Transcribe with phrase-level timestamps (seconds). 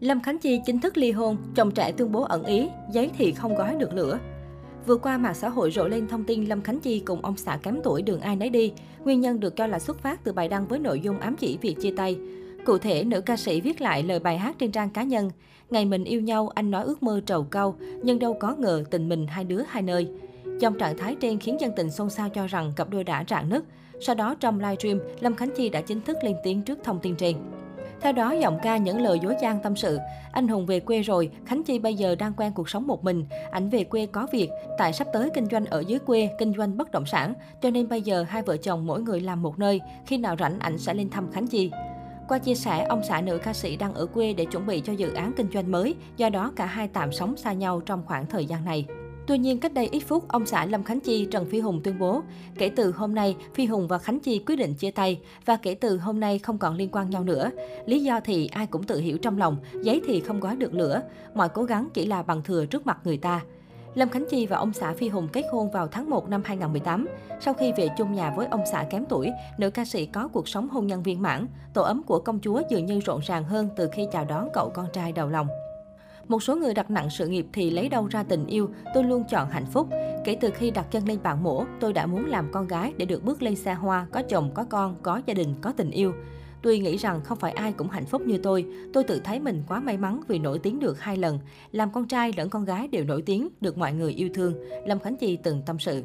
[0.00, 3.32] Lâm Khánh Chi chính thức ly hôn, chồng trẻ tuyên bố ẩn ý, giấy thì
[3.32, 4.18] không gói được lửa.
[4.86, 7.58] Vừa qua, mạng xã hội rộ lên thông tin Lâm Khánh Chi cùng ông xã
[7.62, 8.72] kém tuổi đường ai nấy đi.
[9.04, 11.58] Nguyên nhân được cho là xuất phát từ bài đăng với nội dung ám chỉ
[11.60, 12.16] việc chia tay.
[12.64, 15.30] Cụ thể, nữ ca sĩ viết lại lời bài hát trên trang cá nhân.
[15.70, 19.08] Ngày mình yêu nhau, anh nói ước mơ trầu cau, nhưng đâu có ngờ tình
[19.08, 20.08] mình hai đứa hai nơi.
[20.60, 23.48] Trong trạng thái trên khiến dân tình xôn xao cho rằng cặp đôi đã rạn
[23.48, 23.62] nứt.
[24.00, 27.16] Sau đó trong livestream, Lâm Khánh Chi đã chính thức lên tiếng trước thông tin
[27.16, 27.36] trên.
[28.02, 29.98] Theo đó, giọng ca những lời dối gian tâm sự.
[30.32, 33.24] Anh Hùng về quê rồi, Khánh Chi bây giờ đang quen cuộc sống một mình.
[33.50, 36.76] Ảnh về quê có việc, tại sắp tới kinh doanh ở dưới quê, kinh doanh
[36.76, 37.34] bất động sản.
[37.62, 39.80] Cho nên bây giờ hai vợ chồng mỗi người làm một nơi.
[40.06, 41.70] Khi nào rảnh, ảnh sẽ lên thăm Khánh Chi.
[42.28, 44.92] Qua chia sẻ, ông xã nữ ca sĩ đang ở quê để chuẩn bị cho
[44.92, 48.26] dự án kinh doanh mới, do đó cả hai tạm sống xa nhau trong khoảng
[48.26, 48.86] thời gian này.
[49.30, 51.98] Tuy nhiên, cách đây ít phút, ông xã Lâm Khánh Chi Trần Phi Hùng tuyên
[51.98, 52.22] bố,
[52.58, 55.74] kể từ hôm nay, Phi Hùng và Khánh Chi quyết định chia tay và kể
[55.74, 57.50] từ hôm nay không còn liên quan nhau nữa.
[57.86, 61.02] Lý do thì ai cũng tự hiểu trong lòng, giấy thì không gói được lửa,
[61.34, 63.40] mọi cố gắng chỉ là bằng thừa trước mặt người ta.
[63.94, 67.06] Lâm Khánh Chi và ông xã Phi Hùng kết hôn vào tháng 1 năm 2018.
[67.40, 70.48] Sau khi về chung nhà với ông xã kém tuổi, nữ ca sĩ có cuộc
[70.48, 71.46] sống hôn nhân viên mãn.
[71.74, 74.70] Tổ ấm của công chúa dường như rộn ràng hơn từ khi chào đón cậu
[74.74, 75.48] con trai đầu lòng.
[76.30, 79.24] Một số người đặt nặng sự nghiệp thì lấy đâu ra tình yêu, tôi luôn
[79.30, 79.88] chọn hạnh phúc.
[80.24, 83.06] Kể từ khi đặt chân lên bàn mổ, tôi đã muốn làm con gái để
[83.06, 86.12] được bước lên xa hoa, có chồng, có con, có gia đình, có tình yêu.
[86.62, 89.62] Tuy nghĩ rằng không phải ai cũng hạnh phúc như tôi, tôi tự thấy mình
[89.68, 91.38] quá may mắn vì nổi tiếng được hai lần.
[91.72, 94.54] Làm con trai lẫn con gái đều nổi tiếng, được mọi người yêu thương.
[94.86, 96.02] Lâm Khánh Chi từng tâm sự.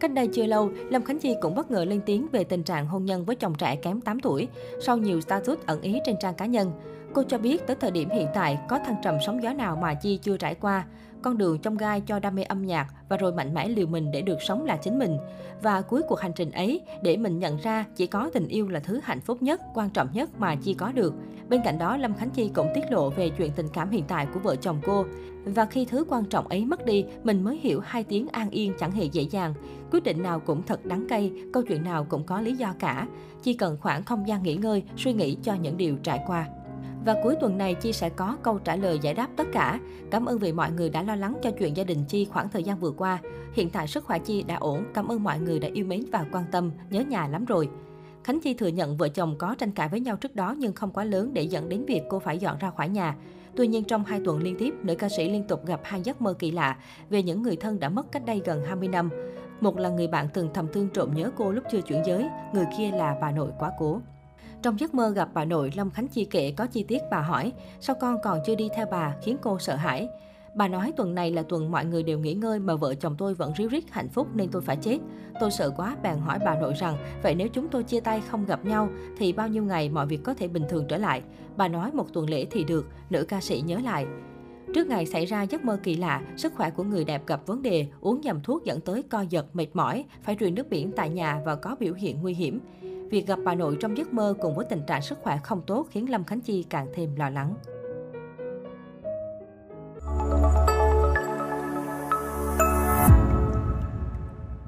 [0.00, 2.86] Cách đây chưa lâu, Lâm Khánh Chi cũng bất ngờ lên tiếng về tình trạng
[2.86, 4.48] hôn nhân với chồng trẻ kém 8 tuổi,
[4.80, 6.72] sau nhiều status ẩn ý trên trang cá nhân.
[7.12, 9.94] Cô cho biết tới thời điểm hiện tại có thăng trầm sóng gió nào mà
[9.94, 10.84] Chi chưa trải qua.
[11.22, 14.10] Con đường trong gai cho đam mê âm nhạc và rồi mạnh mẽ liều mình
[14.12, 15.16] để được sống là chính mình.
[15.62, 18.80] Và cuối cuộc hành trình ấy, để mình nhận ra chỉ có tình yêu là
[18.80, 21.14] thứ hạnh phúc nhất, quan trọng nhất mà Chi có được.
[21.48, 24.26] Bên cạnh đó, Lâm Khánh Chi cũng tiết lộ về chuyện tình cảm hiện tại
[24.34, 25.04] của vợ chồng cô.
[25.44, 28.72] Và khi thứ quan trọng ấy mất đi, mình mới hiểu hai tiếng an yên
[28.78, 29.54] chẳng hề dễ dàng.
[29.90, 33.06] Quyết định nào cũng thật đắng cay, câu chuyện nào cũng có lý do cả.
[33.42, 36.46] Chi cần khoảng không gian nghỉ ngơi, suy nghĩ cho những điều trải qua.
[37.08, 39.80] Và cuối tuần này, Chi sẽ có câu trả lời giải đáp tất cả.
[40.10, 42.62] Cảm ơn vì mọi người đã lo lắng cho chuyện gia đình Chi khoảng thời
[42.62, 43.18] gian vừa qua.
[43.52, 44.84] Hiện tại sức khỏe Chi đã ổn.
[44.94, 46.70] Cảm ơn mọi người đã yêu mến và quan tâm.
[46.90, 47.68] Nhớ nhà lắm rồi.
[48.24, 50.90] Khánh Chi thừa nhận vợ chồng có tranh cãi với nhau trước đó nhưng không
[50.90, 53.16] quá lớn để dẫn đến việc cô phải dọn ra khỏi nhà.
[53.56, 56.22] Tuy nhiên trong hai tuần liên tiếp, nữ ca sĩ liên tục gặp hai giấc
[56.22, 56.76] mơ kỳ lạ
[57.10, 59.10] về những người thân đã mất cách đây gần 20 năm.
[59.60, 62.66] Một là người bạn từng thầm thương trộm nhớ cô lúc chưa chuyển giới, người
[62.78, 64.00] kia là bà nội quá cố.
[64.62, 67.52] Trong giấc mơ gặp bà nội, Lâm Khánh Chi kể có chi tiết bà hỏi,
[67.80, 70.08] sao con còn chưa đi theo bà, khiến cô sợ hãi.
[70.54, 73.34] Bà nói tuần này là tuần mọi người đều nghỉ ngơi mà vợ chồng tôi
[73.34, 74.98] vẫn ríu rít hạnh phúc nên tôi phải chết.
[75.40, 78.46] Tôi sợ quá bèn hỏi bà nội rằng vậy nếu chúng tôi chia tay không
[78.46, 81.22] gặp nhau thì bao nhiêu ngày mọi việc có thể bình thường trở lại.
[81.56, 84.06] Bà nói một tuần lễ thì được, nữ ca sĩ nhớ lại.
[84.74, 87.62] Trước ngày xảy ra giấc mơ kỳ lạ, sức khỏe của người đẹp gặp vấn
[87.62, 91.10] đề, uống nhầm thuốc dẫn tới co giật, mệt mỏi, phải truyền nước biển tại
[91.10, 92.60] nhà và có biểu hiện nguy hiểm.
[93.10, 95.86] Việc gặp bà nội trong giấc mơ cùng với tình trạng sức khỏe không tốt
[95.90, 97.54] khiến Lâm Khánh Chi càng thêm lo lắng.